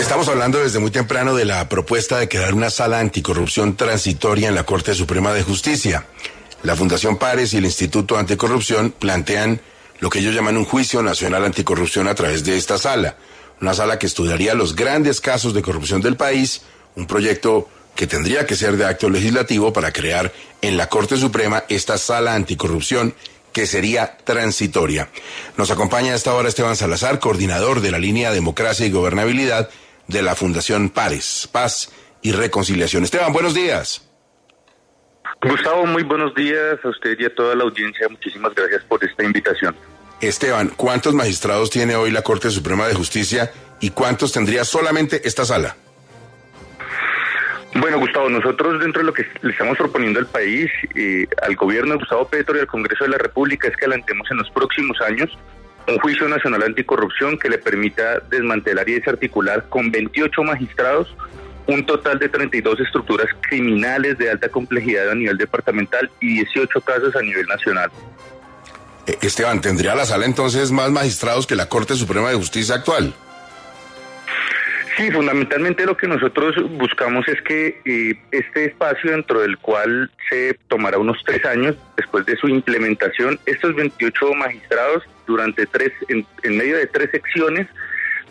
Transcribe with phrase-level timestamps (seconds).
[0.00, 4.54] Estamos hablando desde muy temprano de la propuesta de crear una sala anticorrupción transitoria en
[4.54, 6.06] la Corte Suprema de Justicia.
[6.62, 9.60] La Fundación Pares y el Instituto Anticorrupción plantean
[10.00, 13.16] lo que ellos llaman un juicio nacional anticorrupción a través de esta sala
[13.60, 16.62] una sala que estudiaría los grandes casos de corrupción del país,
[16.96, 21.64] un proyecto que tendría que ser de acto legislativo para crear en la Corte Suprema
[21.68, 23.14] esta sala anticorrupción
[23.52, 25.08] que sería transitoria.
[25.56, 29.68] Nos acompaña a esta hora Esteban Salazar, coordinador de la línea Democracia y Gobernabilidad
[30.08, 31.92] de la Fundación Pares, Paz
[32.22, 33.04] y Reconciliación.
[33.04, 34.04] Esteban, buenos días.
[35.42, 38.08] Gustavo, muy buenos días a usted y a toda la audiencia.
[38.08, 39.76] Muchísimas gracias por esta invitación.
[40.20, 45.44] Esteban, ¿cuántos magistrados tiene hoy la Corte Suprema de Justicia y cuántos tendría solamente esta
[45.44, 45.76] sala?
[47.74, 51.92] Bueno, Gustavo, nosotros dentro de lo que le estamos proponiendo al país, eh, al gobierno
[51.92, 55.00] de Gustavo Petro y al Congreso de la República es que adelantemos en los próximos
[55.02, 55.30] años
[55.88, 61.14] un juicio nacional anticorrupción que le permita desmantelar y desarticular con 28 magistrados
[61.66, 67.14] un total de 32 estructuras criminales de alta complejidad a nivel departamental y 18 casos
[67.14, 67.90] a nivel nacional.
[69.06, 73.14] Eh, Esteban, ¿tendría la sala entonces más magistrados que la Corte Suprema de Justicia actual?
[74.98, 80.58] Sí, fundamentalmente lo que nosotros buscamos es que eh, este espacio dentro del cual se
[80.66, 86.76] tomará unos tres años después de su implementación, estos 28 magistrados durante tres, en, medio
[86.76, 87.68] de tres secciones,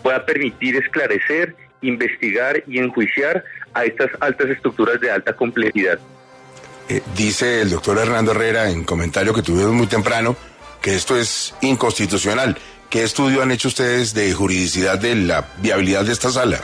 [0.03, 5.99] pueda permitir esclarecer, investigar y enjuiciar a estas altas estructuras de alta complejidad.
[6.89, 10.36] Eh, dice el doctor Hernando Herrera en comentario que tuvimos muy temprano
[10.81, 12.58] que esto es inconstitucional.
[12.89, 16.61] ¿Qué estudio han hecho ustedes de juridicidad de la viabilidad de esta sala?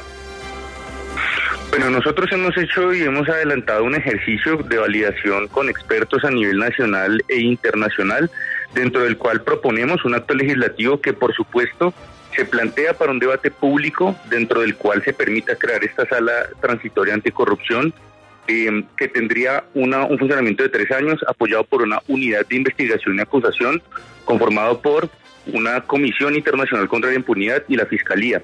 [1.70, 6.60] Bueno, nosotros hemos hecho y hemos adelantado un ejercicio de validación con expertos a nivel
[6.60, 8.32] nacional e internacional,
[8.74, 11.94] dentro del cual proponemos un acto legislativo que, por supuesto,
[12.34, 17.16] se plantea para un debate público, dentro del cual se permita crear esta sala transitoria
[17.16, 17.94] anticorrupción,
[18.48, 23.18] eh, que tendría una, un funcionamiento de tres años, apoyado por una unidad de investigación
[23.18, 23.82] y acusación,
[24.26, 25.10] conformado por
[25.48, 28.44] una Comisión Internacional contra la Impunidad y la Fiscalía.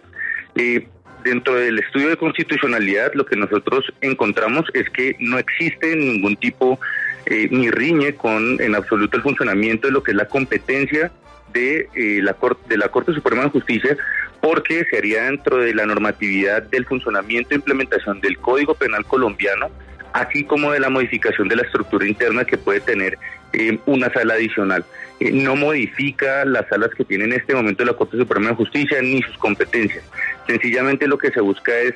[0.55, 0.87] Eh,
[1.23, 6.79] dentro del estudio de constitucionalidad, lo que nosotros encontramos es que no existe ningún tipo
[7.25, 11.11] eh, ni riñe con en absoluto el funcionamiento de lo que es la competencia
[11.53, 13.97] de, eh, la Corte, de la Corte Suprema de Justicia,
[14.41, 19.69] porque se haría dentro de la normatividad del funcionamiento e implementación del Código Penal colombiano,
[20.13, 23.17] así como de la modificación de la estructura interna que puede tener
[23.53, 24.85] eh, una sala adicional.
[25.19, 29.01] Eh, no modifica las salas que tiene en este momento la Corte Suprema de Justicia
[29.01, 30.03] ni sus competencias.
[30.47, 31.93] Sencillamente lo que se busca es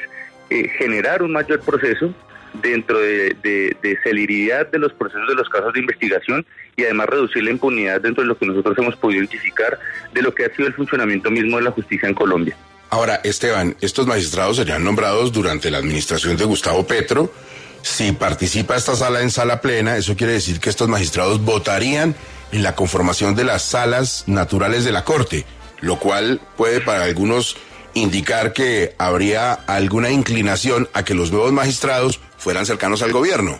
[0.49, 2.13] eh, generar un mayor proceso
[2.61, 6.45] dentro de, de, celeridad de los procesos de los casos de investigación
[6.75, 9.79] y además reducir la impunidad dentro de lo que nosotros hemos podido identificar
[10.13, 12.55] de lo que ha sido el funcionamiento mismo de la justicia en Colombia.
[12.91, 17.33] Ahora, Esteban, estos magistrados serían nombrados durante la administración de Gustavo Petro
[17.83, 22.15] si participa esta sala en sala plena, eso quiere decir que estos magistrados votarían
[22.53, 25.45] en la conformación de las salas naturales de la Corte,
[25.81, 27.57] lo cual puede para algunos
[27.93, 33.59] indicar que habría alguna inclinación a que los nuevos magistrados fueran cercanos al gobierno.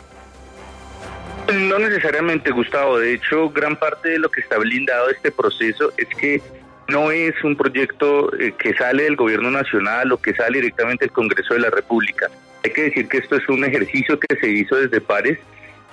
[1.53, 2.99] No necesariamente, Gustavo.
[2.99, 6.41] De hecho, gran parte de lo que está blindado este proceso es que
[6.87, 11.11] no es un proyecto eh, que sale del gobierno nacional o que sale directamente del
[11.11, 12.29] Congreso de la República.
[12.63, 15.37] Hay que decir que esto es un ejercicio que se hizo desde Pares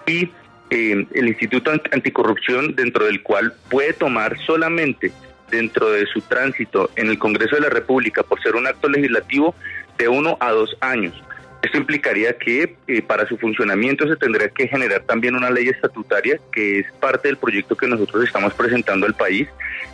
[0.06, 0.30] y
[0.70, 5.12] eh, el Instituto Anticorrupción, dentro del cual puede tomar solamente
[5.50, 9.54] dentro de su tránsito en el Congreso de la República por ser un acto legislativo
[9.98, 11.20] de uno a dos años.
[11.62, 16.38] Esto implicaría que eh, para su funcionamiento se tendría que generar también una ley estatutaria,
[16.52, 19.48] que es parte del proyecto que nosotros estamos presentando al país,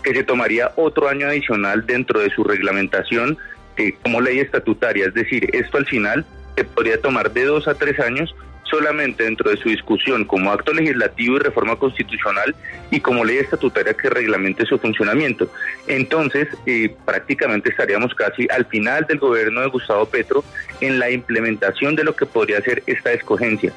[0.05, 3.37] que se tomaría otro año adicional dentro de su reglamentación
[3.79, 5.07] eh, como ley estatutaria.
[5.07, 6.25] Es decir, esto al final
[6.57, 8.35] se podría tomar de dos a tres años
[8.69, 12.55] solamente dentro de su discusión como acto legislativo y reforma constitucional
[12.91, 15.51] y como ley estatutaria que reglamente su funcionamiento.
[15.87, 20.45] Entonces, eh, prácticamente estaríamos casi al final del gobierno de Gustavo Petro
[20.81, 23.73] en la implementación de lo que podría ser esta escogencia.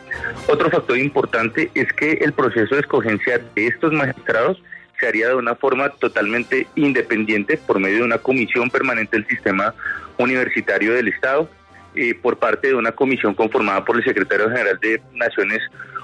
[0.47, 4.61] Otro factor importante es que el proceso de escogencia de estos magistrados
[4.99, 9.73] se haría de una forma totalmente independiente por medio de una comisión permanente del sistema
[10.17, 11.49] universitario del Estado,
[11.95, 15.62] eh, por parte de una comisión conformada por el secretario general de Naciones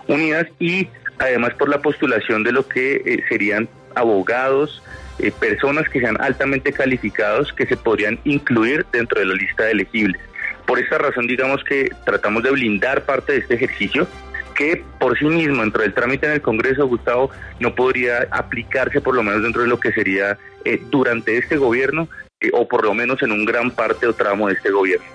[0.07, 0.87] Unidas y
[1.19, 4.83] además por la postulación de lo que eh, serían abogados,
[5.19, 9.71] eh, personas que sean altamente calificados que se podrían incluir dentro de la lista de
[9.71, 10.21] elegibles.
[10.65, 14.07] Por esta razón, digamos que tratamos de blindar parte de este ejercicio
[14.55, 17.29] que por sí mismo dentro del trámite en el Congreso, Gustavo,
[17.59, 22.07] no podría aplicarse por lo menos dentro de lo que sería eh, durante este gobierno
[22.39, 25.14] eh, o por lo menos en un gran parte o tramo de este gobierno.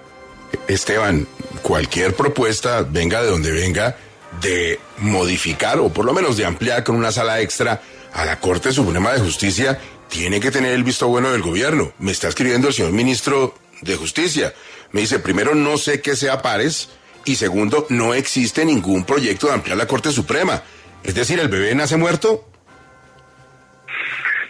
[0.68, 1.26] Esteban,
[1.62, 3.96] cualquier propuesta, venga de donde venga,
[4.40, 7.82] de modificar o por lo menos de ampliar con una sala extra
[8.12, 11.92] a la Corte Suprema de Justicia, tiene que tener el visto bueno del gobierno.
[11.98, 14.54] Me está escribiendo el señor ministro de Justicia.
[14.92, 16.90] Me dice, primero, no sé qué sea pares
[17.24, 20.62] y segundo, no existe ningún proyecto de ampliar la Corte Suprema.
[21.04, 22.49] Es decir, ¿el bebé nace muerto?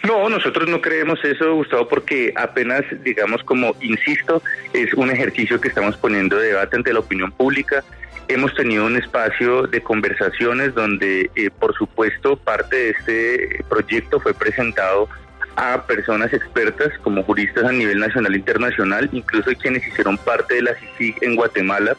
[0.03, 4.41] No, nosotros no creemos eso, Gustavo, porque apenas, digamos, como insisto,
[4.73, 7.83] es un ejercicio que estamos poniendo de debate ante la opinión pública.
[8.27, 14.33] Hemos tenido un espacio de conversaciones donde, eh, por supuesto, parte de este proyecto fue
[14.33, 15.07] presentado
[15.55, 20.61] a personas expertas como juristas a nivel nacional e internacional, incluso quienes hicieron parte de
[20.63, 21.95] la CICIG en Guatemala.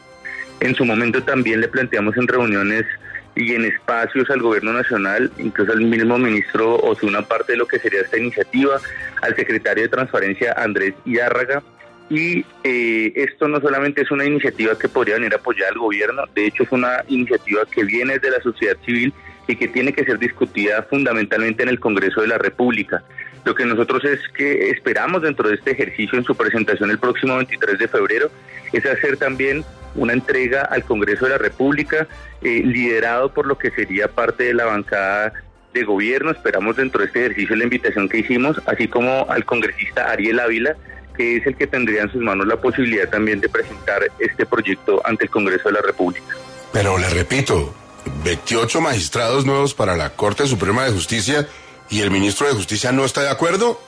[0.59, 2.85] En su momento también le planteamos en reuniones
[3.35, 7.79] y en espacios al gobierno nacional, incluso al mismo ministro una parte de lo que
[7.79, 8.79] sería esta iniciativa,
[9.21, 11.63] al secretario de Transparencia Andrés Iárraga.
[12.09, 16.23] Y eh, esto no solamente es una iniciativa que podría venir a apoyar al gobierno,
[16.35, 19.13] de hecho es una iniciativa que viene de la sociedad civil
[19.47, 23.03] y que tiene que ser discutida fundamentalmente en el Congreso de la República.
[23.45, 27.35] Lo que nosotros es que esperamos dentro de este ejercicio en su presentación el próximo
[27.37, 28.31] 23 de febrero
[28.71, 32.07] es hacer también una entrega al Congreso de la República
[32.41, 35.33] eh, liderado por lo que sería parte de la bancada
[35.73, 36.31] de gobierno.
[36.31, 40.75] Esperamos dentro de este ejercicio la invitación que hicimos, así como al congresista Ariel Ávila,
[41.15, 45.01] que es el que tendría en sus manos la posibilidad también de presentar este proyecto
[45.05, 46.35] ante el Congreso de la República.
[46.71, 47.73] Pero le repito,
[48.23, 51.47] 28 magistrados nuevos para la Corte Suprema de Justicia
[51.93, 53.79] y el ministro de Justicia no está de acuerdo.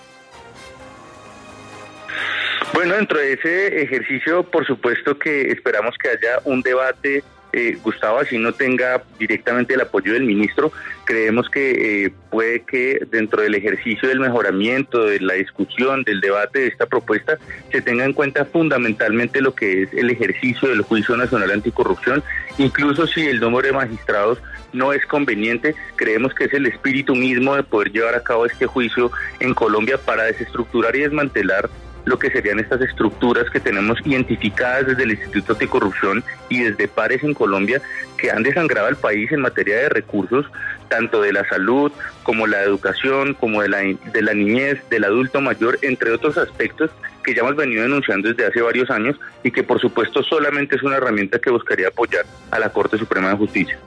[2.71, 7.23] Bueno, dentro de ese ejercicio, por supuesto que esperamos que haya un debate
[7.55, 10.73] eh, Gustavo así no tenga directamente el apoyo del ministro,
[11.05, 16.59] creemos que eh, puede que dentro del ejercicio del mejoramiento, de la discusión, del debate
[16.59, 17.37] de esta propuesta,
[17.71, 22.21] se tenga en cuenta fundamentalmente lo que es el ejercicio del Juicio Nacional Anticorrupción,
[22.57, 24.39] incluso si el número de magistrados
[24.73, 28.65] no es conveniente, creemos que es el espíritu mismo de poder llevar a cabo este
[28.65, 31.69] juicio en Colombia para desestructurar y desmantelar
[32.05, 37.23] lo que serían estas estructuras que tenemos identificadas desde el Instituto Anticorrupción y desde pares
[37.23, 37.81] en Colombia
[38.17, 40.45] que han desangrado al país en materia de recursos,
[40.87, 41.91] tanto de la salud
[42.23, 46.91] como la educación, como de la, de la niñez, del adulto mayor, entre otros aspectos
[47.23, 50.83] que ya hemos venido denunciando desde hace varios años y que por supuesto solamente es
[50.83, 53.79] una herramienta que buscaría apoyar a la Corte Suprema de Justicia.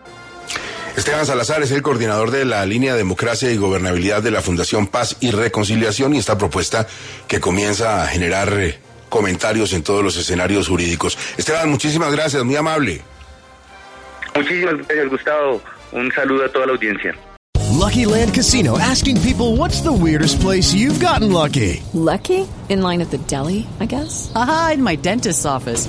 [0.99, 5.17] Esteban Salazar es el coordinador de la línea Democracia y Gobernabilidad de la Fundación Paz
[5.21, 6.89] y Reconciliación y esta propuesta
[7.29, 11.17] que comienza a generar eh, comentarios en todos los escenarios jurídicos.
[11.37, 13.01] Esteban, muchísimas gracias, muy amable.
[14.35, 15.63] Muchísimas gracias, Gustavo.
[15.93, 17.15] Un saludo a toda la audiencia.
[17.79, 21.81] Lucky Land Casino asking people what's the weirdest place you've gotten lucky.
[21.95, 22.45] Lucky?
[22.69, 24.33] In line at the deli, I guess.
[24.35, 25.89] Aha, in my dentist's office.